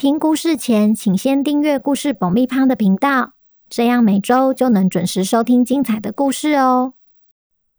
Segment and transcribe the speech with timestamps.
[0.00, 3.34] 听故事前，请先订阅故事爆米花的频道，
[3.68, 6.94] 这样每周就能准时收听精彩的故事哦。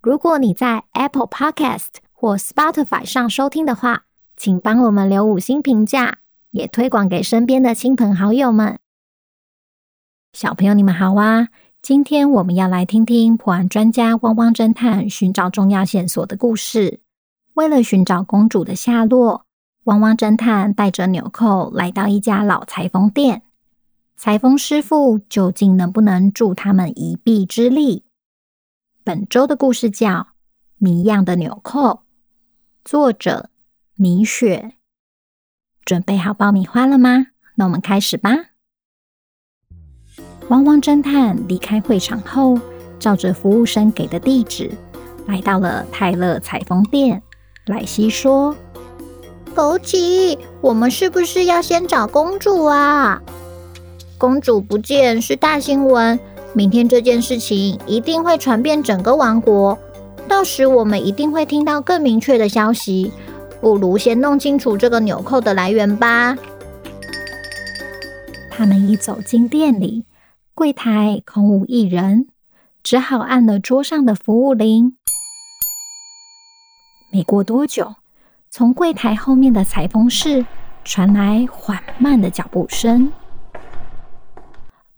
[0.00, 6.20] 如果你在 Apple Podcast 或 Spotify 上收听的话，请帮我们留五星评价，
[6.52, 8.78] 也推广给身边的亲朋好友们。
[10.32, 11.48] 小朋友，你们好啊！
[11.82, 17.00] 今天我们要来听听破案专家汪汪侦探寻找重要线索的故事。
[17.52, 19.44] 为了寻找公主的下落，
[19.86, 23.42] 汪汪侦探带着纽扣来到一家老裁缝店，
[24.16, 28.04] 裁缝师傅究竟能不能助他们一臂之力？
[29.04, 30.08] 本周的故事叫
[30.78, 31.80] 《谜样的纽扣》，
[32.84, 33.50] 作者
[33.94, 34.72] 米雪。
[35.84, 37.28] 准备好爆米花了吗？
[37.54, 38.30] 那我们开始吧。
[40.48, 42.58] 汪汪侦探离开会场后，
[42.98, 44.68] 照着服务生给的地址，
[45.28, 47.22] 来到了泰勒裁缝店。
[47.66, 48.56] 莱西说。
[49.56, 53.22] 枸杞，我们是不是要先找公主啊？
[54.18, 56.20] 公主不见是大新闻，
[56.52, 59.78] 明天这件事情一定会传遍整个王国，
[60.28, 63.10] 到时我们一定会听到更明确的消息。
[63.62, 66.36] 不如先弄清楚这个纽扣的来源吧。
[68.50, 70.04] 他们一走进店里，
[70.54, 72.28] 柜台空无一人，
[72.82, 74.98] 只好按了桌上的服务铃。
[77.10, 77.94] 没过多久。
[78.50, 80.46] 从柜台后面的裁缝室
[80.84, 83.12] 传来缓慢的脚步声。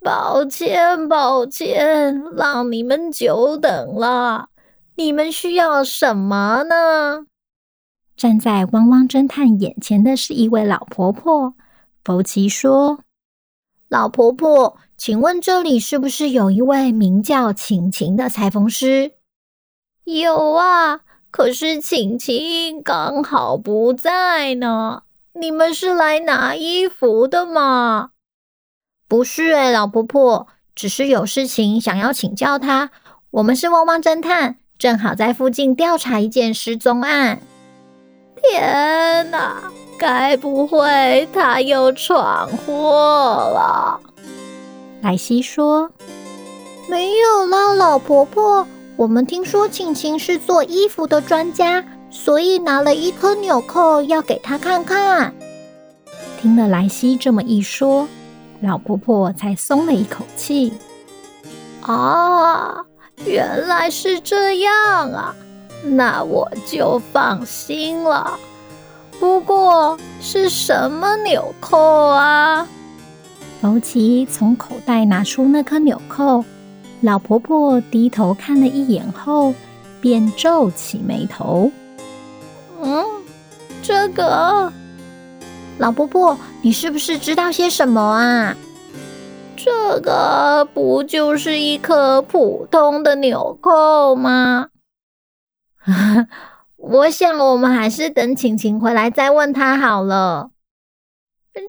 [0.01, 4.49] 抱歉，抱歉，让你们久等了。
[4.95, 7.27] 你们需要什么呢？
[8.17, 11.55] 站在汪汪侦探眼前的是一位老婆婆。
[12.05, 13.01] 福奇说
[13.89, 19.13] ：“老婆婆，请问这里是不是有一位名叫晴晴的裁缝师
[20.05, 21.01] ？”“有啊。”
[21.39, 25.05] 可是晴晴刚好不在呢。
[25.35, 28.11] 你们是来拿衣服的吗？
[29.07, 32.91] 不是诶，老婆婆，只是有事情想要请教她。
[33.31, 37.41] 我们是汪汪侦探，正好在附近调查一件失踪案。
[38.43, 39.63] 天哪，
[39.97, 44.01] 该不会他又闯祸了？
[45.03, 45.89] 莱西说
[46.91, 48.67] ：“没有啦，老婆婆。”
[48.99, 55.33] 我们听说晴晴是做衣服的专家，所以拿了一颗纽扣要给她看看。
[56.43, 58.09] 听了莱西这么一说，
[58.61, 60.73] 老婆婆才松了一口气。
[61.83, 62.85] 啊，
[63.25, 65.33] 原来是这样啊，
[65.85, 68.37] 那我就放心了。
[69.21, 72.67] 不过是什么纽扣啊？
[73.61, 76.45] 福奇从口袋拿出那颗纽扣。
[77.01, 79.55] 老婆婆低头看了一眼后，
[80.01, 81.71] 便皱起眉头。
[82.81, 83.05] 嗯，
[83.83, 84.73] 这个，
[85.79, 88.57] 老婆婆，你是不是知道些什么啊？
[89.57, 94.69] 这个不就是一颗普通的纽扣吗？
[96.77, 100.51] 我想我们还是等晴晴回来再问她好了。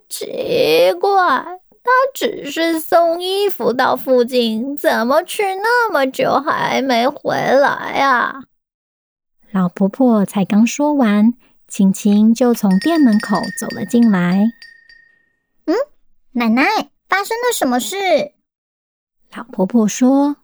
[0.08, 1.59] 奇怪。
[1.90, 8.44] 他只是送衣服到附近，怎么去那么久还没回来啊？
[9.50, 11.34] 老婆婆才刚说完，
[11.68, 14.46] 晴晴就从店门口走了进来。
[15.66, 15.76] 嗯，
[16.34, 16.64] 奶奶，
[17.08, 17.98] 发生了什么事？
[19.36, 20.38] 老婆婆说：“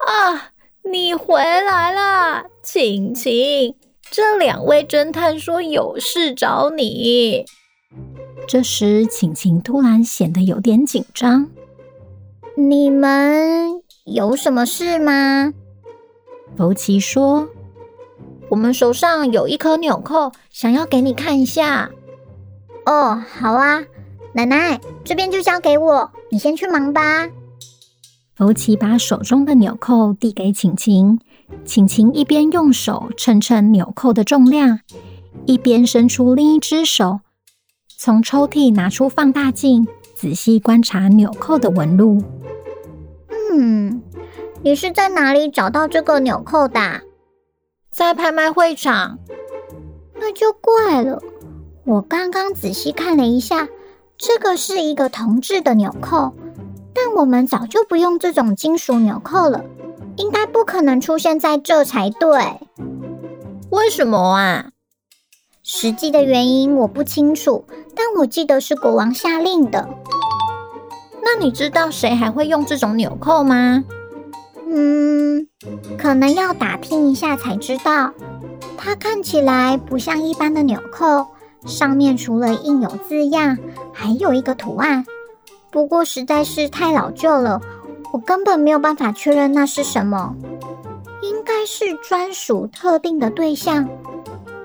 [0.00, 0.52] 啊，
[0.90, 3.76] 你回来啦，晴晴。
[4.10, 7.44] 这两位侦探说有事找你。”
[8.46, 11.48] 这时，晴晴突然显得有点紧张。
[12.56, 15.52] 你们有什么事吗？
[16.56, 17.48] 福奇说
[18.48, 21.90] ：“我们手上有一颗纽扣，想要给你看一下。”
[22.86, 23.84] 哦，好啊，
[24.32, 27.28] 奶奶，这边就交给我，你先去忙吧。
[28.34, 31.20] 福奇把手中的纽扣递给晴晴，
[31.64, 34.80] 晴晴一边用手称称纽扣的重量，
[35.44, 37.20] 一边伸出另一只手。
[38.00, 42.22] 从抽屉拿出放大镜，仔细观察纽扣的纹路。
[43.28, 44.00] 嗯，
[44.62, 47.00] 你是在哪里找到这个纽扣的？
[47.90, 49.18] 在拍卖会场。
[50.14, 51.20] 那就怪了。
[51.84, 53.66] 我刚刚仔细看了一下，
[54.16, 56.32] 这个是一个铜制的纽扣，
[56.94, 59.64] 但但我们早就不用这种金属纽扣了，
[60.16, 62.28] 应该不可能出现在这才对。
[63.70, 64.72] 为什么啊？
[65.70, 69.86] 实际的原因我不清楚，但我记得是国王下令的。
[71.22, 73.84] 那你知道谁还会用这种纽扣吗？
[74.66, 75.46] 嗯，
[75.98, 78.14] 可能要打听一下才知道。
[78.78, 81.26] 它看起来不像一般的纽扣，
[81.66, 83.58] 上面除了印有字样，
[83.92, 85.04] 还有一个图案。
[85.70, 87.60] 不过实在是太老旧了，
[88.14, 90.34] 我根本没有办法确认那是什么。
[91.20, 93.86] 应该是专属特定的对象，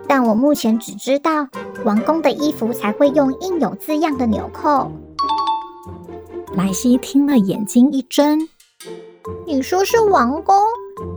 [0.07, 1.47] 但我目前只知道
[1.85, 4.91] 王宫的衣服才会用印有字样的纽扣。
[6.55, 8.39] 莱西听了，眼睛一睁
[9.47, 10.55] ：“你说是王宫？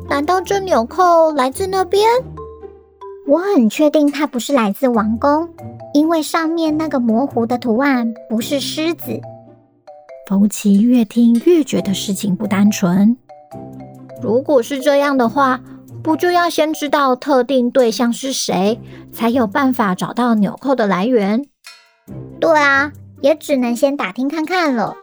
[0.08, 2.08] 难道这纽扣来自那边？”
[3.28, 5.48] 我很确定它不是来自王宫，
[5.92, 9.20] 因为上面那个模糊的图案不是狮子。
[10.28, 13.16] 福奇越听越觉得事情不单纯。
[14.22, 15.60] 如果是这样的话，
[16.06, 18.80] 不就要先知道特定对象是谁，
[19.12, 21.44] 才有办法找到纽扣的来源？
[22.38, 22.92] 对啊，
[23.22, 24.94] 也只能先打听看看了。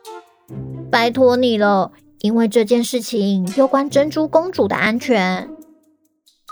[0.89, 1.91] 拜托你了，
[2.21, 5.50] 因为这件事情攸关珍珠公主的安全。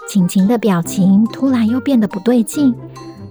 [0.10, 2.76] 晴晴的表情突然又变得不对劲，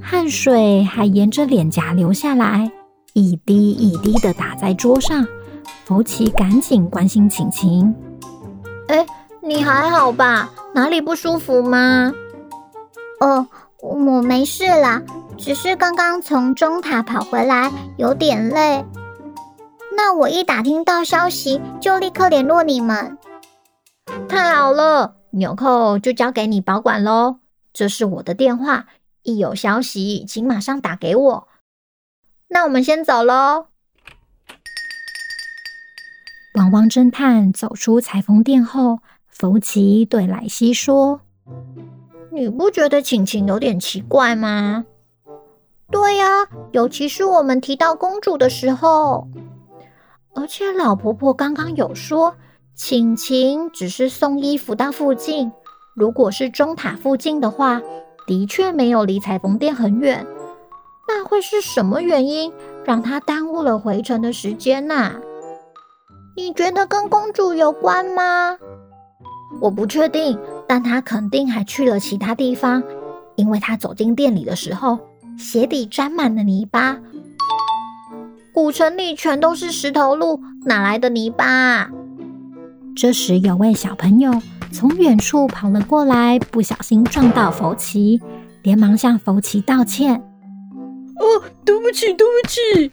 [0.01, 2.73] 汗水还沿着脸颊流下来，
[3.13, 5.27] 一滴一滴的打在桌上。
[5.85, 7.95] 福奇赶紧关心晴晴
[8.89, 9.05] ：“哎，
[9.51, 10.49] 你还好吧？
[10.73, 12.13] 哪里不舒服吗
[13.19, 13.49] ？”“哦，
[13.81, 15.03] 我没事啦，
[15.37, 18.85] 只是刚刚从中塔跑回来，有点累。”
[19.97, 23.19] 那我一打听到消息，就立刻联络你们。
[24.29, 27.41] 太好了，纽扣就交给你保管喽。
[27.73, 28.87] 这是我的电话，
[29.25, 31.49] 一有消息请马上打给我。
[32.47, 33.67] 那我们先走喽。
[36.55, 39.01] 汪汪侦探走出裁缝店后，
[39.41, 41.23] 福奇对莱西说
[42.31, 44.85] ：“你不觉得晴晴有点奇怪吗
[45.91, 49.27] ？”“对呀，尤其是我们提到公主的时候。”
[50.37, 52.35] 而且老婆婆刚刚有说，
[52.75, 55.51] 晴晴只是送衣服到附近。
[55.95, 57.81] 如果是钟塔附近的话，
[58.27, 60.27] 的确没有离裁缝店很远。
[61.09, 62.53] 那会是什么原因
[62.85, 65.15] 让她耽误了回程的时间呢？
[66.37, 68.59] 你觉得跟公主有关吗？
[69.59, 70.39] 我不确定，
[70.69, 72.83] 但他肯定还去了其他地方，
[73.37, 74.99] 因为他走进店里的时候，
[75.39, 76.99] 鞋底沾满了泥巴。
[78.53, 81.91] 古城里全都是石头路，哪来的泥巴啊？
[82.97, 84.33] 这时，有位小朋友
[84.73, 88.21] 从远处跑了过来，不小心撞到福奇，
[88.63, 90.15] 连忙向福奇道歉
[91.17, 92.93] ：“哦，对不起，对不起。”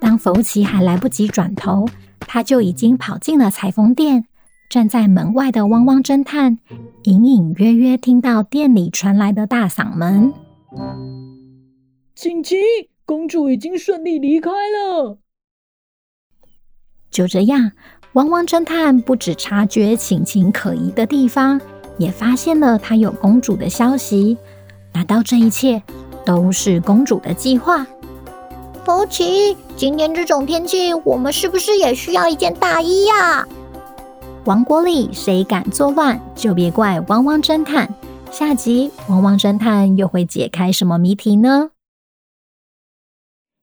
[0.00, 1.86] 当福奇还来不及转头，
[2.20, 4.26] 他就已经跑进了裁缝店。
[4.68, 6.58] 站在门外的汪汪侦探
[7.04, 10.32] 隐隐约约听到店里传来的大嗓门
[12.14, 12.58] ：“晴晴。”
[13.06, 15.18] 公主已经顺利离开了。
[17.08, 17.70] 就这样，
[18.14, 21.60] 汪汪侦探不止察觉晴晴可疑的地方，
[21.98, 24.36] 也发现了她有公主的消息。
[24.92, 25.80] 难道这一切
[26.24, 27.86] 都是公主的计划？
[28.84, 33.46] 福奇，今天这种天气，我们是不是也需要一件大衣呀？
[34.46, 37.92] 王国里谁敢作乱，就别怪汪汪侦探。
[38.30, 41.70] 下集，汪汪侦探又会解开什么谜题呢？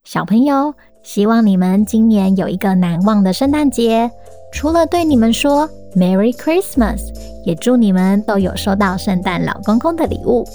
[0.04, 4.12] 小朋友，希望你们今年有一个难忘的圣诞节。
[4.52, 7.00] 除了对你们说 Merry Christmas，
[7.46, 10.46] 也祝你们都有收到圣诞老公公的礼物。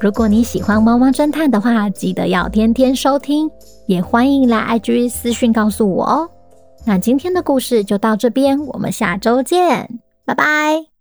[0.00, 3.50] 如果你喜欢汪汪侦探的话，记得要天天收听，
[3.84, 6.30] 也欢迎来 IG 私讯告诉我哦。
[6.86, 10.93] 那今天的故事就到这边，我们下周见，拜拜。